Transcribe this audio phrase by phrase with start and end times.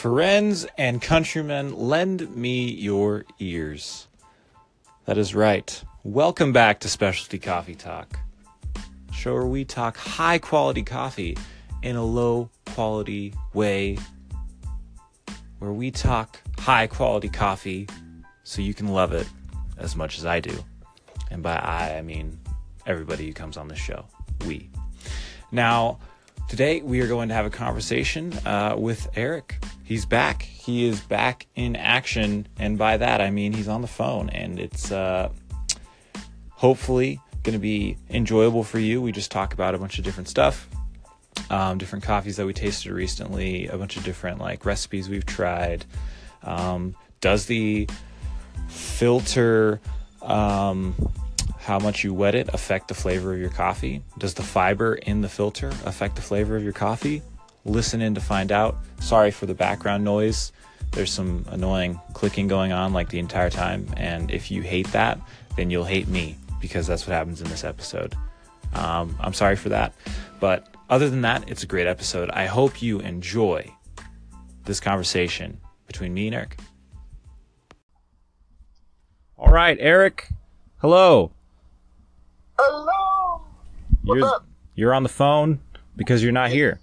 [0.00, 4.08] Friends and countrymen, lend me your ears.
[5.04, 5.84] That is right.
[6.04, 8.18] Welcome back to Specialty Coffee Talk,
[9.12, 11.36] show where we talk high quality coffee
[11.82, 13.98] in a low quality way,
[15.58, 17.86] where we talk high quality coffee
[18.42, 19.28] so you can love it
[19.76, 20.64] as much as I do.
[21.30, 22.40] And by I, I mean
[22.86, 24.06] everybody who comes on the show.
[24.46, 24.70] We.
[25.52, 25.98] Now,
[26.48, 29.58] today we are going to have a conversation uh, with Eric.
[29.90, 30.42] He's back.
[30.42, 32.46] He is back in action.
[32.60, 34.30] And by that, I mean he's on the phone.
[34.30, 35.30] And it's uh,
[36.50, 39.02] hopefully going to be enjoyable for you.
[39.02, 40.68] We just talk about a bunch of different stuff.
[41.50, 45.84] Um, different coffees that we tasted recently, a bunch of different like recipes we've tried.
[46.44, 47.88] Um, does the
[48.68, 49.80] filter
[50.22, 50.94] um,
[51.58, 54.04] how much you wet it affect the flavor of your coffee?
[54.18, 57.22] Does the fiber in the filter affect the flavor of your coffee?
[57.64, 58.76] Listen in to find out.
[59.00, 60.52] Sorry for the background noise.
[60.92, 63.86] There's some annoying clicking going on like the entire time.
[63.96, 65.18] And if you hate that,
[65.56, 68.14] then you'll hate me because that's what happens in this episode.
[68.74, 69.92] Um, I'm sorry for that.
[70.40, 72.30] But other than that, it's a great episode.
[72.30, 73.70] I hope you enjoy
[74.64, 76.58] this conversation between me and Eric.
[79.36, 80.28] All right, Eric.
[80.78, 81.32] Hello.
[82.58, 83.42] Hello.
[84.02, 84.46] What's You're up?
[84.74, 85.60] you're on the phone
[85.96, 86.80] because you're not here.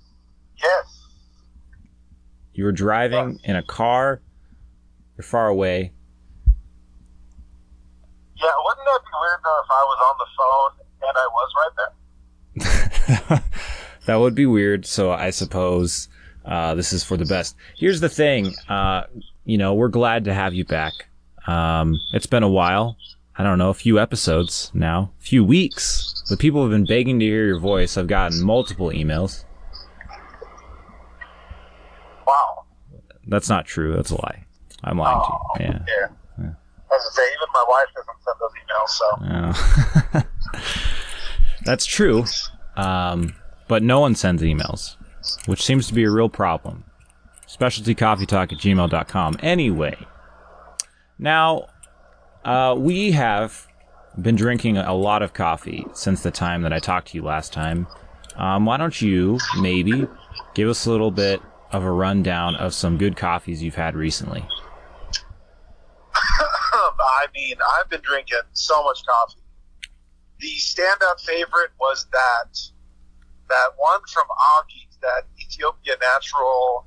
[0.62, 1.06] Yes.
[2.54, 4.22] You were driving in a car.
[5.18, 5.94] You're far away.
[8.36, 11.52] Yeah, wouldn't that be weird though if I was on the phone and I was
[11.58, 13.44] right there?
[14.06, 14.86] that would be weird.
[14.86, 16.08] So I suppose
[16.46, 17.56] uh, this is for the best.
[17.76, 18.54] Here's the thing.
[18.70, 19.04] Uh,
[19.46, 20.94] you know, we're glad to have you back.
[21.48, 22.98] Um, it's been a while.
[23.40, 26.24] I don't know, a few episodes now, a few weeks.
[26.30, 27.96] But people have been begging to hear your voice.
[27.96, 29.46] I've gotten multiple emails.
[32.26, 32.66] Wow.
[33.28, 33.94] That's not true.
[33.96, 34.44] That's a lie.
[34.84, 35.66] I'm lying to you.
[35.66, 35.80] Yeah.
[35.90, 36.08] Yeah.
[36.90, 40.24] I was gonna say even my wife doesn't send those emails, so Oh.
[41.66, 42.24] That's true.
[42.78, 43.36] Um,
[43.68, 44.96] but no one sends emails,
[45.48, 46.86] which seems to be a real problem.
[47.48, 49.38] Specialtycoffeetalk at gmail.com.
[49.42, 49.98] Anyway,
[51.20, 51.68] now
[52.46, 53.68] uh, we have
[54.22, 57.52] been drinking a lot of coffee since the time that I talked to you last
[57.54, 57.88] time.
[58.36, 60.08] Um, why don't you maybe
[60.54, 61.42] give us a little bit
[61.72, 64.46] of a rundown of some good coffees you've had recently?
[66.14, 69.42] I mean, I've been drinking so much coffee.
[70.40, 72.60] The standout favorite was that
[73.50, 76.86] that one from Augie's, that Ethiopia natural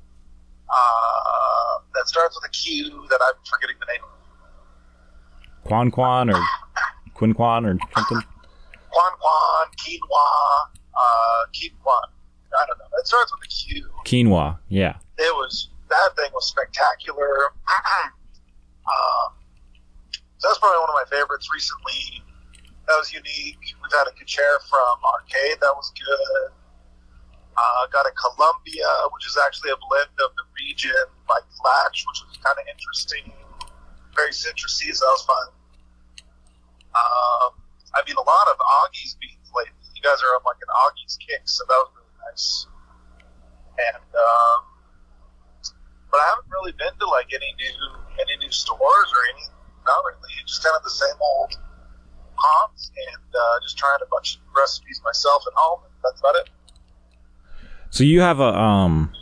[0.69, 4.09] uh, that starts with a Q that I'm forgetting the name of.
[5.65, 6.41] Quan Quan or
[7.13, 8.21] Quin Quan or something?
[8.89, 10.25] Quan Quan, quinoa,
[10.95, 12.01] uh, quinoa.
[12.51, 12.85] I don't know.
[12.99, 13.89] It starts with a Q.
[14.05, 14.97] Quinoa, yeah.
[15.17, 17.51] it was that thing was spectacular.
[18.87, 19.29] um,
[20.39, 22.23] so that's probably one of my favorites recently.
[22.87, 23.61] That was unique.
[23.61, 26.49] We've had a Kochere from Arcade that was good.
[27.53, 32.23] Uh, got a Colombia, which is actually a blend of the region by Flash, which
[32.25, 33.29] was kind of interesting.
[34.15, 35.47] Very citrusy, so that was fun.
[36.95, 37.51] Um,
[37.93, 39.77] I mean, a lot of Augie's beans lately.
[39.93, 42.00] You guys are on like an Augie's kick, so that was really
[42.31, 42.67] nice.
[43.77, 44.59] And um,
[46.11, 47.77] but I haven't really been to like any new
[48.19, 49.47] any new stores or any.
[49.85, 50.33] Not really.
[50.45, 51.53] Just kind of the same old
[52.35, 55.79] hops and uh, just trying a bunch of recipes myself at home.
[55.85, 56.49] And that's about it.
[57.89, 59.13] So you have a um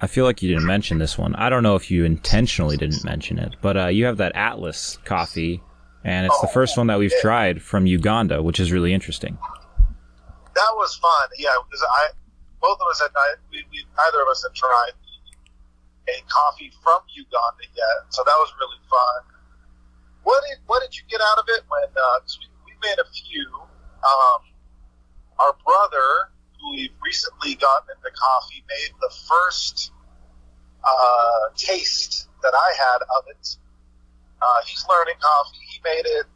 [0.00, 1.34] I feel like you didn't mention this one.
[1.36, 4.98] I don't know if you intentionally didn't mention it, but uh, you have that Atlas
[5.04, 5.62] coffee,
[6.04, 9.38] and it's the first one that we've tried from Uganda, which is really interesting.
[10.54, 11.28] That was fun.
[11.38, 12.08] Yeah, because I
[12.62, 13.10] both of us had
[13.50, 14.94] we, we neither of us had tried
[16.08, 19.20] a coffee from Uganda yet, so that was really fun.
[20.22, 21.90] What did what did you get out of it when?
[21.90, 23.46] Because we we made a few.
[24.02, 24.40] Um,
[25.38, 29.92] our brother, who we've recently gotten into coffee, made the first
[30.82, 33.56] uh, taste that I had of it.
[34.42, 35.62] Uh, he's learning coffee.
[35.70, 36.26] He made it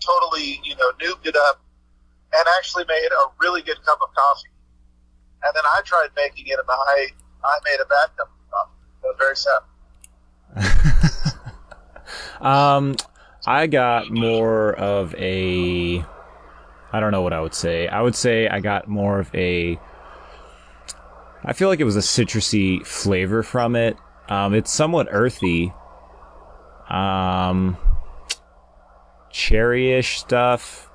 [0.00, 1.60] totally, you know, nuked it up,
[2.32, 4.51] and actually made a really good cup of coffee.
[5.44, 7.08] And then I tried making it, and I
[7.44, 8.68] I made a bad cup of.
[9.02, 9.62] It was very sad.
[12.42, 12.96] Um,
[13.46, 16.04] I got more of a.
[16.92, 17.88] I don't know what I would say.
[17.88, 19.78] I would say I got more of a.
[21.44, 23.96] I feel like it was a citrusy flavor from it.
[24.28, 25.72] Um, it's somewhat earthy.
[26.88, 27.76] Um,
[29.32, 30.90] cherryish stuff,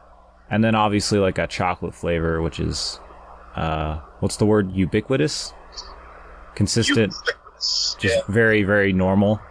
[0.49, 2.99] and then obviously like a chocolate flavor, which is,
[3.57, 4.71] uh, what's the word?
[4.71, 5.53] Ubiquitous,
[6.55, 7.13] consistent.
[7.25, 7.95] Yes.
[7.97, 8.21] Just yeah.
[8.29, 9.41] very, very normal.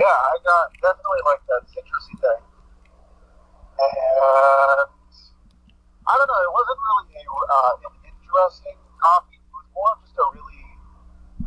[0.00, 2.40] Yeah, I got definitely like that citrusy thing.
[3.78, 4.88] And
[6.08, 9.36] I don't know, it wasn't really a, uh, an interesting coffee.
[9.36, 10.64] It was more just a really,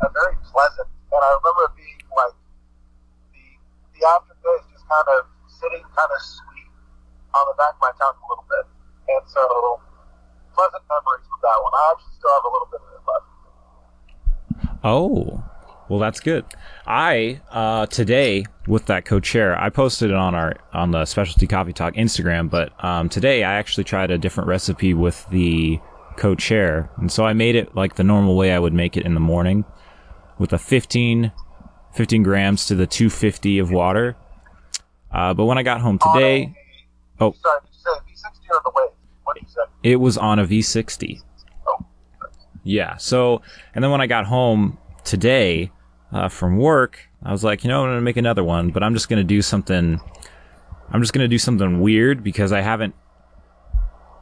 [0.04, 0.86] a very pleasant.
[0.86, 2.38] And I remember it being like
[3.34, 3.44] the
[3.98, 6.70] the aftertaste just kind of sitting kind of sweet
[7.34, 8.31] on the back of my tongue a little bit.
[9.22, 9.80] And so
[10.54, 11.72] pleasant memories with that one.
[11.74, 14.78] I actually still have a little bit of it left.
[14.84, 15.44] Oh,
[15.88, 16.44] well, that's good.
[16.86, 21.72] I uh, today with that Kochere, I posted it on our on the Specialty Coffee
[21.72, 22.50] Talk Instagram.
[22.50, 25.78] But um, today, I actually tried a different recipe with the
[26.16, 29.14] Kochere, and so I made it like the normal way I would make it in
[29.14, 29.64] the morning,
[30.38, 31.32] with a 15,
[31.94, 34.16] 15 grams to the 250 of water.
[35.12, 36.54] Uh, but when I got home today,
[37.20, 37.32] Oh.
[37.40, 37.90] Sorry, did you say
[38.28, 38.90] V60 or the wave?
[39.82, 41.20] It was on a V60.
[41.66, 41.84] Oh,
[42.64, 42.96] Yeah.
[42.96, 43.42] So,
[43.74, 45.70] and then when I got home today
[46.12, 48.94] uh, from work, I was like, you know, I'm gonna make another one, but I'm
[48.94, 50.00] just gonna do something.
[50.90, 52.94] I'm just gonna do something weird because I haven't.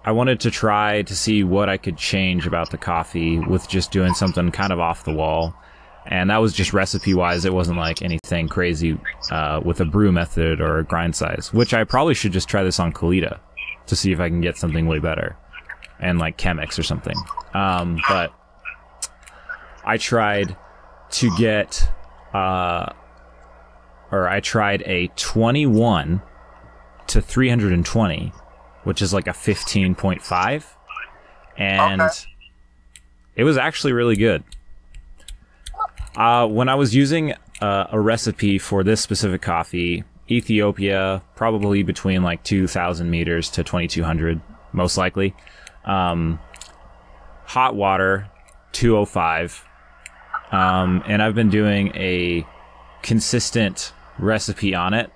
[0.02, 3.90] I wanted to try to see what I could change about the coffee with just
[3.90, 5.54] doing something kind of off the wall.
[6.06, 7.44] And that was just recipe wise.
[7.44, 8.98] It wasn't like anything crazy
[9.30, 12.62] uh, with a brew method or a grind size, which I probably should just try
[12.62, 13.38] this on Kalita
[13.90, 15.36] to see if I can get something way better
[16.00, 17.16] and like Chemex or something.
[17.52, 18.32] Um, but
[19.84, 20.56] I tried
[21.10, 21.90] to get,
[22.32, 22.86] uh,
[24.10, 26.22] or I tried a 21
[27.08, 28.32] to 320,
[28.84, 30.64] which is like a 15.5,
[31.56, 32.12] and Okay.
[33.36, 34.42] it was actually really good.
[36.16, 42.22] Uh, when I was using uh, a recipe for this specific coffee, Ethiopia, probably between
[42.22, 44.40] like 2,000 meters to 2,200,
[44.72, 45.34] most likely.
[45.84, 46.38] Um,
[47.44, 48.28] hot water,
[48.72, 49.64] 205.
[50.52, 52.46] Um, and I've been doing a
[53.02, 55.10] consistent recipe on it.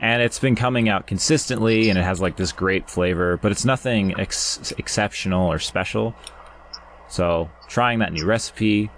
[0.00, 3.64] And it's been coming out consistently, and it has like this great flavor, but it's
[3.64, 6.16] nothing ex- exceptional or special.
[7.08, 8.90] So, trying that new recipe,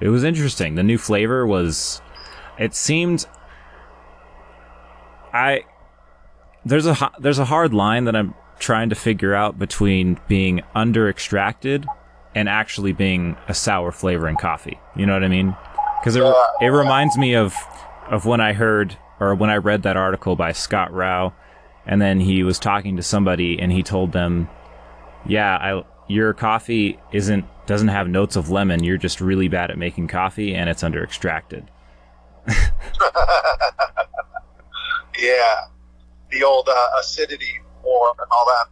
[0.00, 0.74] it was interesting.
[0.74, 2.00] The new flavor was,
[2.58, 3.26] it seemed,
[5.32, 5.64] I,
[6.64, 11.08] there's a there's a hard line that I'm trying to figure out between being under
[11.08, 11.86] extracted
[12.34, 14.78] and actually being a sour flavor in coffee.
[14.96, 15.56] You know what I mean?
[16.00, 17.54] Because it, it reminds me of
[18.08, 21.34] of when I heard or when I read that article by Scott Rao,
[21.86, 24.48] and then he was talking to somebody and he told them,
[25.26, 28.84] "Yeah, I your coffee isn't doesn't have notes of lemon.
[28.84, 31.70] You're just really bad at making coffee, and it's under extracted."
[35.18, 35.66] yeah.
[36.30, 38.70] The old uh, acidity war and all that.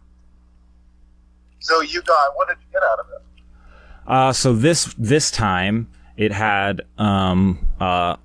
[1.59, 3.21] So you got, what did you get out of it?
[4.07, 8.15] Uh, so this this time it had um uh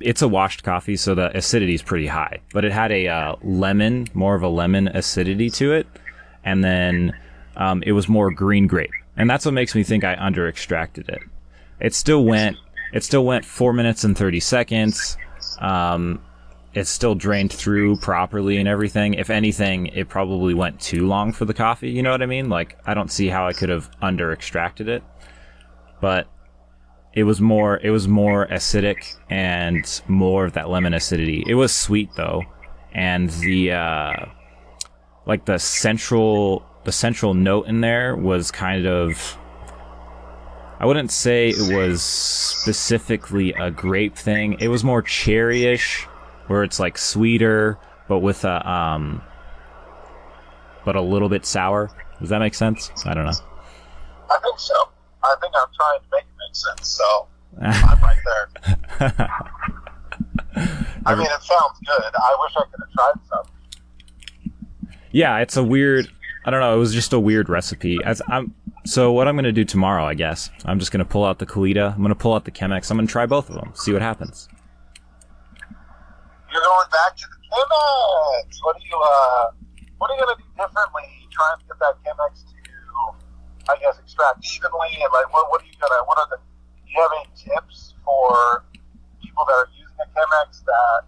[0.00, 3.36] it's a washed coffee, so the acidity is pretty high, but it had a uh,
[3.42, 5.86] lemon, more of a lemon acidity to it,
[6.44, 7.16] and then
[7.56, 11.08] um, it was more green grape, and that's what makes me think I under extracted
[11.08, 11.22] it.
[11.78, 12.56] It still went
[12.92, 15.16] it still went four minutes and thirty seconds.
[15.60, 16.20] Um,
[16.76, 19.14] it still drained through properly and everything.
[19.14, 21.88] If anything, it probably went too long for the coffee.
[21.88, 22.50] You know what I mean?
[22.50, 25.02] Like I don't see how I could have under extracted it,
[26.02, 26.28] but
[27.14, 31.42] it was more it was more acidic and more of that lemon acidity.
[31.46, 32.42] It was sweet though,
[32.92, 34.26] and the uh,
[35.24, 39.38] like the central the central note in there was kind of
[40.78, 44.58] I wouldn't say it was specifically a grape thing.
[44.60, 46.06] It was more cherryish,
[46.48, 49.22] where it's like sweeter, but with a um,
[50.84, 51.90] but a little bit sour.
[52.20, 52.90] Does that make sense?
[53.04, 53.32] I don't know.
[54.30, 54.74] I think so.
[55.22, 56.88] I think I'm trying to make it make sense.
[56.88, 57.28] So
[57.62, 59.28] I'm right there.
[61.06, 62.12] I mean, it sounds good.
[62.14, 64.92] I wish I could have tried some.
[65.12, 66.08] yeah, it's a weird.
[66.44, 66.74] I don't know.
[66.74, 67.98] It was just a weird recipe.
[68.04, 70.50] As I'm so what I'm gonna do tomorrow, I guess.
[70.64, 71.94] I'm just gonna pull out the Kalita.
[71.94, 72.90] I'm gonna pull out the Chemex.
[72.90, 73.72] I'm gonna try both of them.
[73.74, 74.48] See what happens.
[76.56, 78.48] You're going back to the Chemex.
[78.64, 79.52] What are you, uh,
[80.00, 82.56] what are you going to do differently trying to get that Chemex to,
[83.68, 85.04] I guess, extract evenly?
[85.04, 87.92] And, like, what, what are you to, what are the, do you have any tips
[88.00, 88.64] for
[89.20, 91.04] people that are using a Chemex that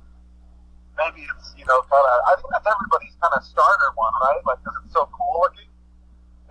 [1.01, 4.45] maybe it's, you know, kind of, I think that's everybody's kind of starter one, right?
[4.45, 5.73] Like, because it's so cool looking.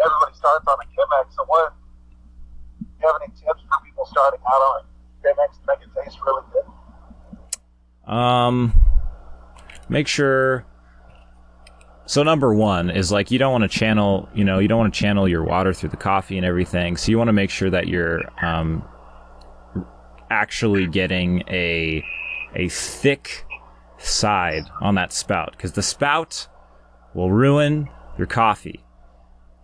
[0.01, 1.37] Everybody starts on a Chemex.
[1.37, 1.69] So, what,
[2.81, 4.85] do you have any tips for people starting out on a
[5.21, 6.65] Chemex to make it taste really good?
[8.09, 8.73] Um,
[9.89, 10.65] make sure
[12.05, 14.93] So number one is like you don't want to channel, you know, you don't want
[14.93, 16.95] to channel your water through the coffee and everything.
[16.95, 18.83] So you want to make sure that you're um,
[20.29, 22.03] actually getting a
[22.55, 23.45] a thick
[23.97, 26.47] side on that spout because the spout
[27.13, 28.85] will ruin your coffee.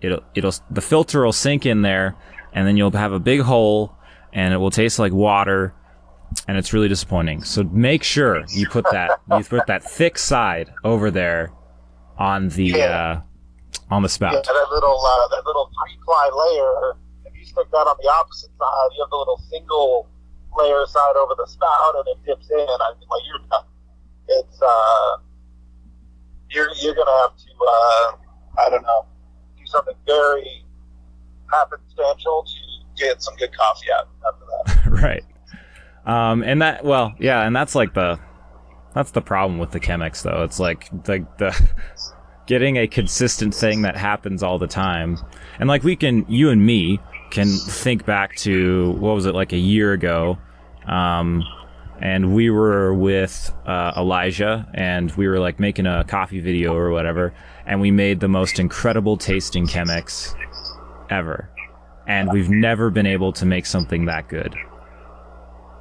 [0.02, 2.14] It'll it'll the filter will sink in there,
[2.52, 3.96] and then you'll have a big hole,
[4.34, 5.74] and it will taste like water,
[6.48, 7.44] and it's really disappointing.
[7.44, 11.52] So make sure you put that you put that thick side over there
[12.18, 13.22] on the Yeah.
[13.22, 13.22] uh,
[13.90, 14.44] on the Yeah, spout.
[14.46, 16.94] that little uh, that little three ply layer.
[17.26, 20.08] If you stick that on the opposite side, you have the little single
[20.58, 22.60] layer side over the spout, and it dips in.
[22.60, 23.66] I mean, like you're done.
[24.28, 25.18] It's uh,
[26.50, 28.12] you're you're gonna have to uh,
[28.66, 29.06] I don't know,
[29.58, 30.64] do something very
[31.52, 34.92] happenstantial to get some good coffee out after that.
[35.04, 35.24] right.
[36.06, 38.20] Um, and that, well, yeah, and that's like the,
[38.94, 40.44] that's the problem with the Chemex though.
[40.44, 41.70] It's like the, the,
[42.46, 45.18] getting a consistent thing that happens all the time.
[45.60, 47.00] And like we can, you and me
[47.32, 50.38] can think back to, what was it, like a year ago?
[50.88, 51.44] Um,
[52.04, 56.90] and we were with uh, Elijah, and we were like making a coffee video or
[56.92, 57.34] whatever,
[57.66, 60.36] and we made the most incredible tasting Chemex
[61.10, 61.50] ever.
[62.06, 64.54] And we've never been able to make something that good.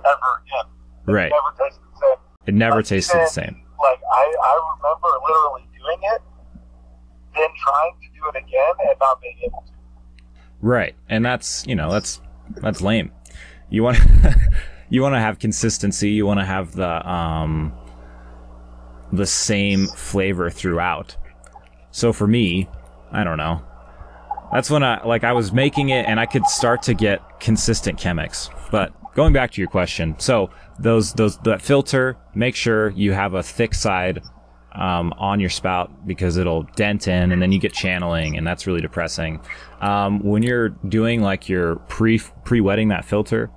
[0.05, 1.15] Ever again.
[1.15, 1.33] Right.
[1.33, 2.19] Never tasted the same.
[2.47, 3.63] It never Like, tasted the same.
[3.79, 6.23] Like I, I remember literally doing it,
[7.35, 9.73] then trying to do it again and not being able to.
[10.61, 10.95] Right.
[11.09, 12.21] And that's, you know, that's
[12.57, 13.11] that's lame.
[13.71, 13.99] You want
[14.91, 17.73] you want to have consistency, you want to have the um
[19.13, 21.17] the same flavor throughout.
[21.91, 22.69] So for me,
[23.11, 23.63] I don't know.
[24.53, 27.99] That's when I like I was making it and I could start to get consistent
[27.99, 33.13] Chemex, But going back to your question, so those those that filter, make sure you
[33.13, 34.23] have a thick side
[34.75, 38.67] um, on your spout because it'll dent in and then you get channeling and that's
[38.67, 39.41] really depressing.
[39.81, 43.51] Um, when you're doing like your pre pre wetting that filter,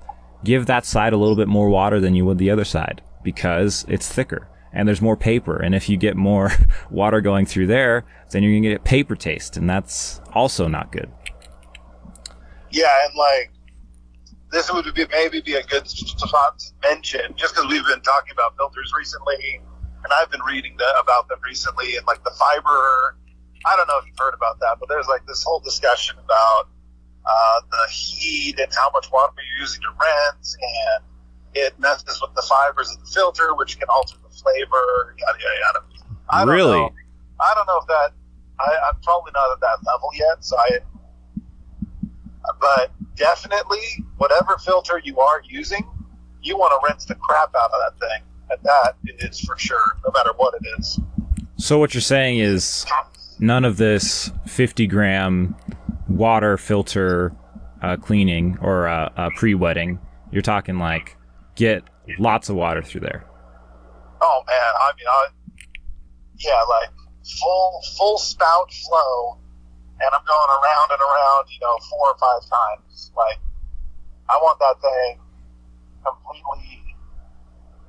[0.43, 3.85] give that side a little bit more water than you would the other side because
[3.87, 5.55] it's thicker and there's more paper.
[5.55, 6.51] And if you get more
[6.91, 10.91] water going through there, then you're gonna get a paper taste, and that's also not
[10.91, 11.09] good.
[12.69, 13.51] Yeah, and like
[14.51, 18.31] this would be maybe be a good spot to mention, just because we've been talking
[18.33, 19.61] about filters recently,
[20.03, 23.17] and I've been reading the, about them recently, and like the fiber.
[23.65, 26.69] I don't know if you've heard about that, but there's like this whole discussion about
[27.25, 31.03] uh, the heat and how much water you're using to rinse, and
[31.55, 35.15] it messes with the fibers of the filter, which can alter the flavor.
[35.17, 35.79] Yada yada yada.
[36.29, 36.77] I don't Really?
[36.77, 36.93] know.
[37.39, 38.11] I don't know if that.
[38.57, 40.79] I, I'm probably not at that level yet, so I
[42.59, 45.87] but definitely whatever filter you are using,
[46.41, 48.21] you want to rinse the crap out of that thing.
[48.49, 48.95] And that
[49.25, 50.99] is for sure, no matter what it is.
[51.57, 52.85] So what you're saying is
[53.39, 55.55] none of this 50 gram
[56.07, 57.35] water filter
[57.81, 59.99] uh, cleaning or uh, uh, pre-wetting.
[60.31, 61.17] You're talking like
[61.55, 61.83] get
[62.19, 63.25] lots of water through there.
[64.21, 65.27] Oh man, I mean, I
[66.37, 66.89] yeah, like
[67.23, 69.37] full full spout flow,
[70.01, 73.11] and I'm going around and around, you know, four or five times.
[73.15, 73.39] Like,
[74.29, 75.19] I want that thing
[76.03, 76.95] completely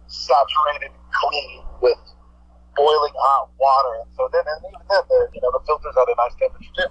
[0.06, 1.98] saturated, and clean with
[2.76, 4.06] boiling hot water.
[4.16, 6.90] So then, and even then, the you know the filter's at a nice temperature too.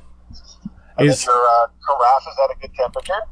[0.98, 3.24] And Is- your uh, carafe is at a good temperature,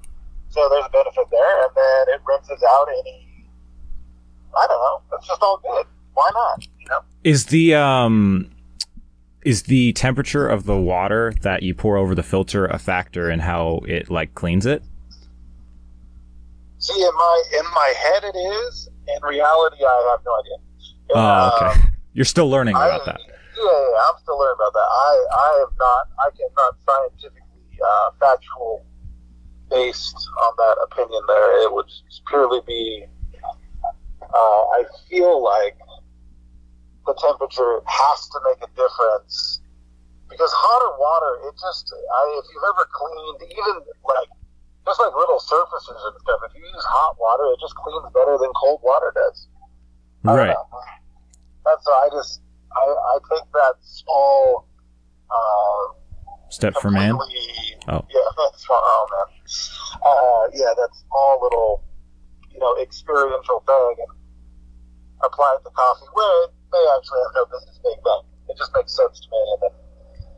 [0.50, 1.56] so there's a benefit there.
[1.68, 3.50] And then it rinses out any.
[4.56, 5.18] I don't know.
[5.18, 5.86] It's just all good.
[6.14, 6.68] Why not?
[6.80, 7.00] You know.
[7.24, 8.53] Is the um
[9.46, 13.40] is the temperature of the water that you pour over the filter a factor in
[13.40, 14.84] how it like cleans it?
[16.80, 18.90] See, in my in my head it is.
[19.08, 20.58] In reality, I have no idea.
[21.16, 21.82] Oh, okay.
[21.82, 23.20] Um, You're still learning I, about that.
[23.20, 24.80] Yeah, yeah, I'm still learning about that.
[24.80, 28.86] I, I have not, I cannot scientifically, uh, factual
[29.70, 31.64] based on that opinion there.
[31.64, 31.86] It would
[32.28, 33.06] purely be,
[34.22, 35.78] uh, I feel like
[37.06, 39.62] the temperature has to make a difference
[40.30, 44.32] because hotter water, it just, I, if you've ever cleaned, even like,
[44.86, 48.38] just like little surfaces and stuff, if you use hot water, it just cleans better
[48.42, 49.48] than cold water does.
[50.24, 50.56] Right.
[51.66, 52.42] That's I just
[52.72, 54.68] I, I take that small
[55.30, 55.94] uh,
[56.50, 57.14] Step for man.
[57.88, 58.06] Oh.
[58.10, 59.44] yeah that's oh man
[60.06, 61.84] uh, yeah that small little
[62.52, 64.18] you know experiential thing and
[65.24, 68.94] apply it to coffee where may actually have no business being done it just makes
[68.96, 69.74] sense to me and then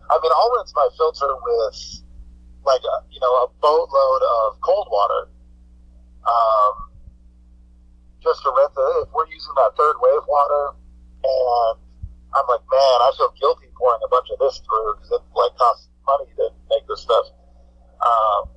[0.09, 1.77] I mean I'll rinse my filter with
[2.65, 5.29] like a you know a boatload of cold water
[6.25, 6.89] um,
[8.21, 10.77] just to rinse it if we're using that third wave water
[11.25, 11.77] and
[12.35, 15.23] I'm like, man, I feel guilty pouring a bunch of of this through because it
[15.35, 17.31] like costs money to make this stuff.
[18.03, 18.51] Um,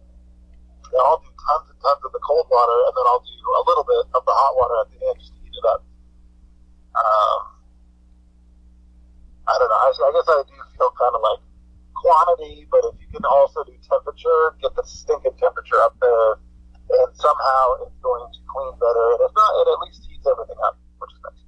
[0.90, 3.64] and I'll do tons and tons of the cold water, and then I'll do a
[3.70, 5.80] little bit of the hot water at the end just to heat it up.
[6.96, 7.40] Um,
[9.48, 9.80] I don't know.
[9.80, 11.42] I, I guess I do feel kind of like
[11.94, 17.10] quantity, but if you can also do temperature, get the stinking temperature up there, and
[17.16, 19.06] somehow it's going to clean better.
[19.16, 21.42] And if not, it at least heats everything up, which is nice.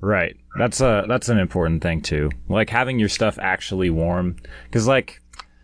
[0.00, 0.36] Right.
[0.58, 2.30] That's a that's an important thing too.
[2.48, 4.36] Like having your stuff actually warm
[4.70, 5.22] cuz like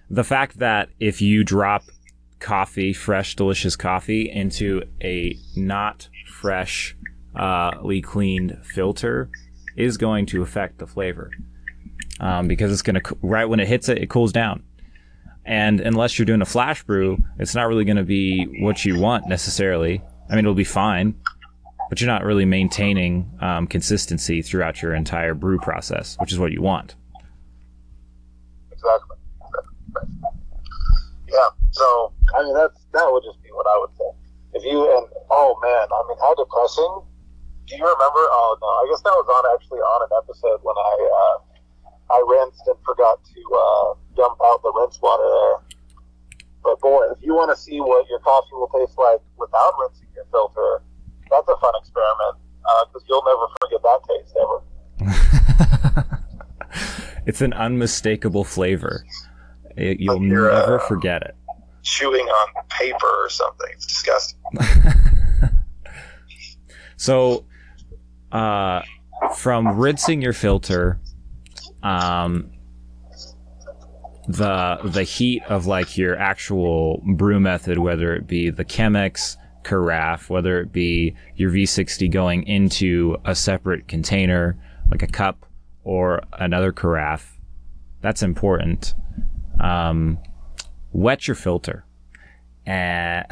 [0.09, 1.83] the fact that if you drop
[2.39, 6.97] coffee, fresh delicious coffee into a not fresh
[7.35, 9.31] uh cleaned filter
[9.77, 11.31] is going to affect the flavor.
[12.21, 14.65] Um, because it's going to right when it hits it it cools down.
[15.45, 18.99] And unless you're doing a flash brew, it's not really going to be what you
[18.99, 20.03] want necessarily.
[20.29, 21.15] I mean, it'll be fine,
[21.89, 26.53] but you're not really maintaining um, consistency throughout your entire brew process, which is what
[26.53, 26.97] you want.
[28.73, 29.17] Exactly.
[31.29, 31.49] Yeah.
[31.71, 34.11] So I mean, that's that would just be what I would say.
[34.55, 37.03] If you and oh man, I mean, how depressing.
[37.69, 38.25] Do you remember?
[38.33, 41.37] Oh no, I guess that was on actually on an episode when I uh,
[42.17, 45.57] I rinsed and forgot to uh, dump out the rinse water there.
[46.65, 50.09] But boy, if you want to see what your coffee will taste like without rinsing
[50.17, 50.81] your filter,
[51.31, 52.37] that's a fun experiment
[52.89, 54.65] because uh, you'll never forget that taste ever.
[57.27, 59.05] it's an unmistakable flavor.
[59.77, 61.37] It, you'll like never uh, forget it.
[61.83, 63.69] Chewing on paper or something.
[63.73, 64.39] It's disgusting.
[66.97, 67.45] so,
[68.33, 68.83] uh,
[69.37, 71.01] from rinsing your filter,
[71.83, 72.51] um,
[74.27, 80.31] the the heat of like your actual brew method, whether it be the Chemex carafe,
[80.31, 84.57] whether it be your V60 going into a separate container,
[84.91, 85.47] like a cup
[85.85, 87.39] or another carafe,
[88.01, 88.95] that's important.
[89.61, 90.19] Um,
[90.93, 91.85] wet your filter.
[92.69, 93.25] And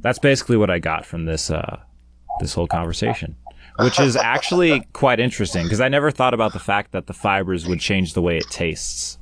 [0.00, 1.80] that's basically what I got from this uh,
[2.40, 3.36] this whole conversation,
[3.78, 7.66] which is actually quite interesting because I never thought about the fact that the fibers
[7.66, 9.18] would change the way it tastes.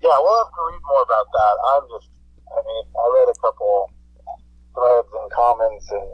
[0.00, 1.54] Yeah, we'll have to read more about that.
[1.74, 2.10] I'm just
[2.48, 3.92] I mean, I read a couple
[4.74, 6.08] threads and comments and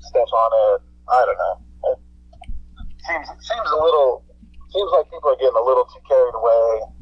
[0.00, 0.80] stuff on it.
[1.08, 1.56] I don't know.
[1.94, 1.98] It
[3.06, 4.24] seems it seems a little
[4.68, 6.92] seems like people are getting a little too carried away,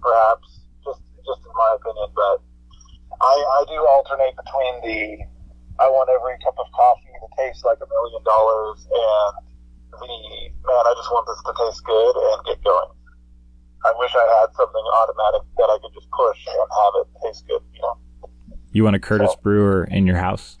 [0.00, 0.62] perhaps.
[0.84, 2.38] Just just in my opinion, but
[3.20, 5.00] I I do alternate between the
[5.78, 9.32] I want every cup of coffee to taste like a million dollars and
[9.92, 10.08] the
[10.64, 12.90] man, I just want this to taste good and get going.
[13.84, 17.46] I wish I had something automatic that I could just push and have it taste
[17.46, 17.96] good, you know.
[18.72, 20.58] You want a Curtis so, Brewer in your house?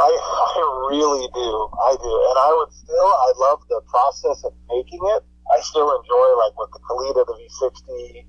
[0.00, 1.50] I, I really do.
[1.76, 2.12] I do.
[2.14, 5.22] And I would still, I love the process of making it.
[5.52, 8.24] I still enjoy, like with the Kalita, the V60,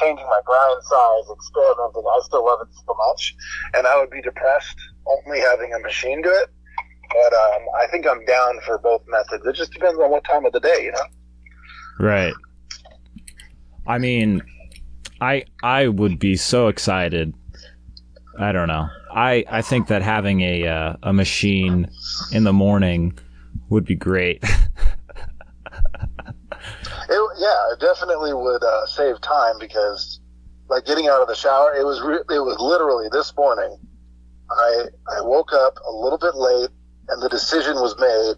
[0.00, 2.04] changing my grind size, experimenting.
[2.06, 3.34] I still love it so much.
[3.74, 6.50] And I would be depressed only having a machine do it.
[7.08, 9.46] But um, I think I'm down for both methods.
[9.46, 12.06] It just depends on what time of the day, you know?
[12.06, 12.34] Right.
[13.86, 14.42] I mean,
[15.20, 17.32] I I would be so excited
[18.38, 18.88] I don't know.
[19.12, 21.90] I, I think that having a uh, a machine
[22.30, 23.18] in the morning
[23.68, 24.44] would be great.
[27.38, 30.20] yeah, it definitely would uh, save time because,
[30.68, 33.78] like getting out of the shower, it was re- it was literally this morning.
[34.50, 36.70] I I woke up a little bit late,
[37.08, 38.36] and the decision was made.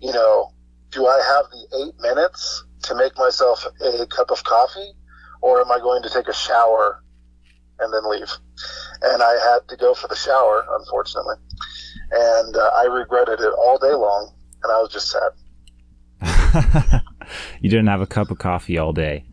[0.00, 0.52] You know,
[0.90, 4.92] do I have the eight minutes to make myself a cup of coffee,
[5.42, 7.02] or am I going to take a shower
[7.78, 8.30] and then leave?
[9.02, 11.36] and I had to go for the shower, unfortunately.
[12.10, 14.32] And uh, I regretted it all day long,
[14.62, 15.32] and I was just sad.
[17.60, 19.24] you didn't have a cup of coffee all day,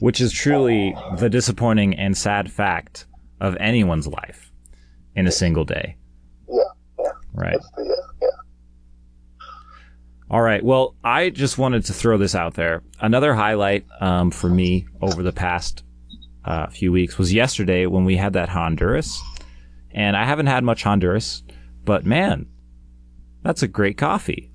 [0.00, 3.06] which is truly the disappointing and sad fact
[3.40, 4.52] of anyone's life
[5.14, 5.96] in a single day.
[6.48, 6.62] Yeah,
[6.98, 7.10] yeah.
[7.34, 7.58] Right.
[7.76, 9.46] The, yeah, yeah.
[10.30, 10.64] All right.
[10.64, 12.82] Well, I just wanted to throw this out there.
[13.00, 15.84] Another highlight um, for me over the past
[16.44, 19.20] uh, few weeks was yesterday when we had that Honduras.
[19.92, 21.42] And I haven't had much Honduras,
[21.84, 22.46] but man,
[23.42, 24.50] that's a great coffee.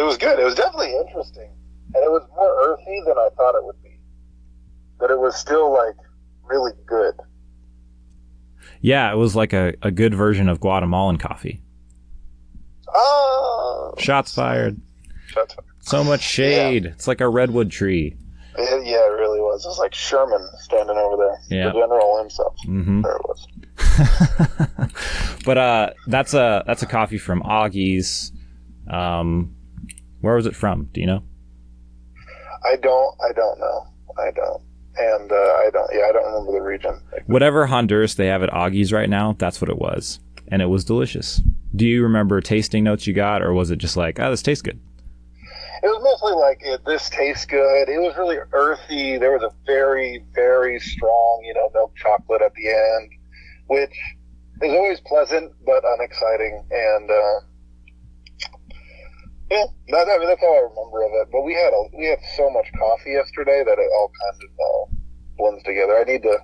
[0.00, 0.38] It was good.
[0.38, 1.50] It was definitely interesting.
[1.94, 4.00] And it was more earthy than I thought it would be.
[4.98, 5.96] But it was still like
[6.42, 7.14] really good.
[8.80, 11.62] Yeah, it was like a, a good version of Guatemalan coffee.
[12.88, 13.92] Oh.
[13.98, 14.80] Shots fired.
[15.26, 15.66] Shots fired.
[15.80, 16.84] So much shade.
[16.84, 16.90] Yeah.
[16.92, 18.16] It's like a redwood tree.
[18.56, 19.66] It, yeah, it really was.
[19.66, 21.58] It was like Sherman standing over there.
[21.58, 21.66] Yeah.
[21.66, 22.56] The general himself.
[22.66, 23.02] Mm-hmm.
[23.02, 23.46] There it was.
[25.44, 28.32] but uh, that's a that's a coffee from Augie's.
[28.88, 29.56] Um,
[30.20, 30.88] Where was it from?
[30.92, 31.22] Do you know?
[32.64, 33.16] I don't.
[33.28, 33.86] I don't know.
[34.18, 34.62] I don't.
[34.96, 35.90] And uh, I don't.
[35.92, 37.00] Yeah, I don't remember the region.
[37.26, 40.84] Whatever Honduras they have at Augie's right now, that's what it was, and it was
[40.84, 41.40] delicious.
[41.74, 44.62] Do you remember tasting notes you got, or was it just like, oh, this tastes
[44.62, 44.80] good?
[45.82, 47.88] It was mostly like it, this tastes good.
[47.88, 49.16] It was really earthy.
[49.16, 53.12] There was a very, very strong, you know, milk chocolate at the end,
[53.68, 53.96] which
[54.60, 56.66] is always pleasant but unexciting.
[56.70, 57.40] And uh,
[59.50, 61.28] yeah, that, I mean that's all I remember of it.
[61.32, 64.50] But we had a, we had so much coffee yesterday that it all kind of
[64.58, 64.94] uh,
[65.36, 65.98] blends together.
[65.98, 66.38] I need to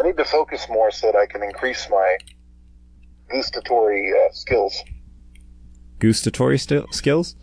[0.00, 2.16] I need to focus more so that I can increase my
[3.30, 4.82] gustatory uh, skills.
[6.00, 7.36] Gustatory st- skills?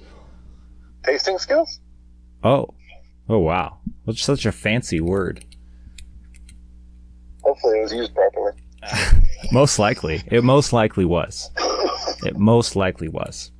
[1.06, 1.80] Tasting skills?
[2.43, 2.67] Oh.
[3.30, 3.80] Oh, wow.
[4.06, 5.45] That's such a fancy word.
[7.43, 8.51] Hopefully it was used properly.
[9.51, 10.21] most likely.
[10.27, 11.49] It most likely was.
[12.23, 13.51] It most likely was.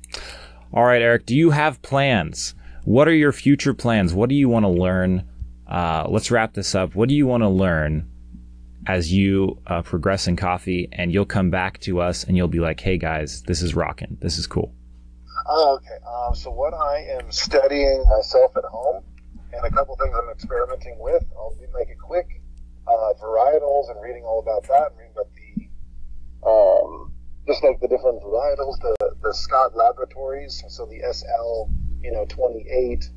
[0.74, 2.54] All right, Eric, do you have plans?
[2.84, 4.14] What are your future plans?
[4.14, 5.28] What do you want to learn?
[5.66, 6.94] Uh, let's wrap this up.
[6.94, 8.08] What do you want to learn
[8.86, 10.88] as you uh, progress in coffee?
[10.90, 14.16] And you'll come back to us and you'll be like, hey, guys, this is rocking.
[14.22, 14.72] This is cool.
[15.46, 15.98] Oh, okay.
[16.06, 19.04] Um, so what I am studying myself at home,
[19.52, 21.22] and a couple things I'm experimenting with.
[21.36, 22.40] I'll make it quick.
[22.86, 27.11] Uh, varietals and reading all about that, and reading about the um,
[27.46, 31.70] just like the different varietals, the the Scott Laboratories, so the SL,
[32.02, 33.08] you know, 28,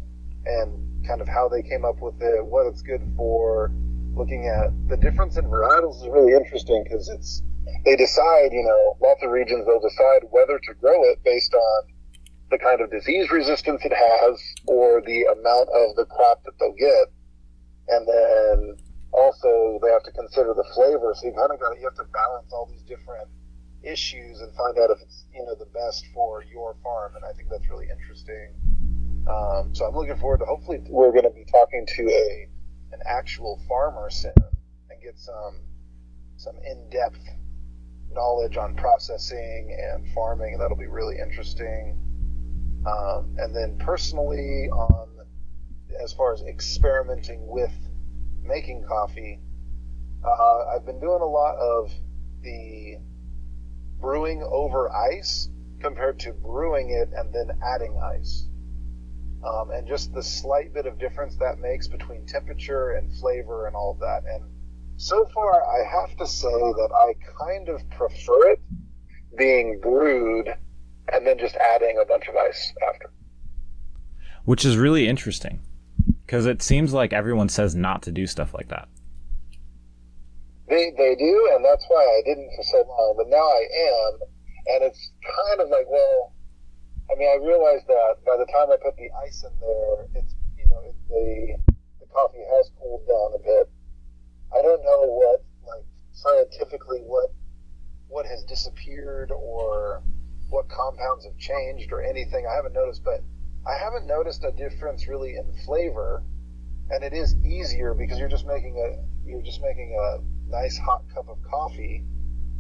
[0.46, 3.72] and kind of how they came up with it, what it's good for.
[4.16, 7.44] Looking at the difference in varietals is really interesting because it's
[7.84, 11.84] they decide, you know, lots of regions they'll decide whether to grow it based on
[12.50, 16.78] the kind of disease resistance it has or the amount of the crop that they'll
[16.78, 17.12] get.
[17.90, 18.78] And then
[19.12, 21.14] also they have to consider the flavor.
[21.18, 23.28] So you kind of got you have to balance all these different
[23.86, 27.16] issues and find out if it's you know the best for your farm.
[27.16, 28.54] And I think that's really interesting.
[29.28, 32.48] Um, so I'm looking forward to hopefully we're going to be talking to a
[32.92, 34.34] an actual farmer soon
[34.90, 35.60] and get some
[36.38, 37.22] some in depth
[38.12, 42.00] knowledge on processing and farming, and that'll be really interesting.
[42.88, 45.10] Um, and then personally, on
[46.04, 47.74] as far as experimenting with
[48.44, 49.40] making coffee,
[50.24, 51.92] uh, I've been doing a lot of
[52.42, 52.98] the
[54.06, 55.50] brewing over ice
[55.82, 58.48] compared to brewing it and then adding ice.
[59.44, 63.76] Um, and just the slight bit of difference that makes between temperature and flavor and
[63.76, 64.22] all of that.
[64.32, 64.44] And
[64.98, 67.14] so far, I have to say that I
[67.44, 68.60] kind of prefer it
[69.40, 70.50] being brewed
[71.12, 73.12] and then just adding a bunch of ice after.
[74.44, 75.62] Which is really interesting
[76.28, 78.88] because it seems like everyone says not to do stuff like that.
[80.68, 84.12] They, they do, and that's why I didn't for so long, but now I am,
[84.74, 86.34] and it's kind of like, well,
[87.12, 90.34] I mean, I realized that by the time I put the ice in there, it's,
[90.58, 91.58] you know, it, the,
[92.02, 93.70] the coffee has cooled down a bit.
[94.58, 97.30] I don't know what, like, scientifically what,
[98.08, 100.02] what has disappeared or
[100.50, 102.48] what compounds have changed or anything.
[102.50, 103.22] I haven't noticed, but
[103.68, 106.24] I haven't noticed a difference really in flavor.
[106.90, 111.04] And it is easier because you're just making a you're just making a nice hot
[111.14, 112.04] cup of coffee,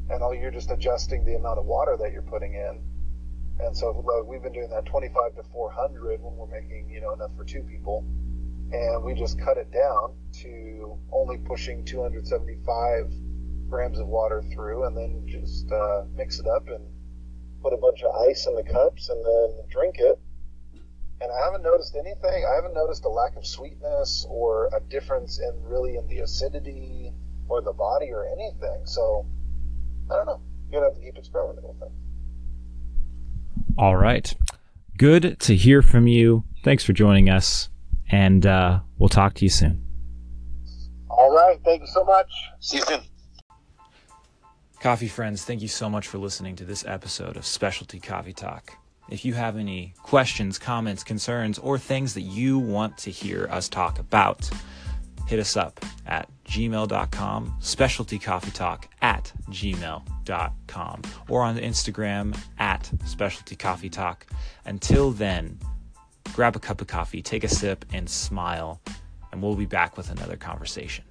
[0.09, 2.81] and all you're just adjusting the amount of water that you're putting in.
[3.59, 7.31] And so we've been doing that 25 to 400 when we're making you know enough
[7.37, 8.05] for two people,
[8.71, 13.13] and we just cut it down to only pushing 275
[13.69, 16.85] grams of water through, and then just uh, mix it up and
[17.61, 20.19] put a bunch of ice in the cups and then drink it.
[21.21, 22.45] And I haven't noticed anything.
[22.45, 27.13] I haven't noticed a lack of sweetness or a difference in really in the acidity
[27.47, 28.81] or the body or anything.
[28.85, 29.25] So
[30.11, 30.41] I don't know.
[30.69, 31.91] You're gonna have to keep experimenting with it.
[33.77, 34.33] All right.
[34.97, 36.45] Good to hear from you.
[36.63, 37.69] Thanks for joining us,
[38.09, 39.83] and uh, we'll talk to you soon.
[41.09, 41.59] All right.
[41.63, 42.31] Thank you so much.
[42.59, 43.01] See you soon.
[44.79, 48.77] Coffee friends, thank you so much for listening to this episode of Specialty Coffee Talk.
[49.09, 53.67] If you have any questions, comments, concerns, or things that you want to hear us
[53.67, 54.49] talk about,
[55.27, 64.17] hit us up at gmail.com, specialtycoffeetalk at gmail.com, or on Instagram at specialtycoffeetalk.
[64.65, 65.59] Until then,
[66.33, 68.81] grab a cup of coffee, take a sip, and smile,
[69.31, 71.05] and we'll be back with another conversation.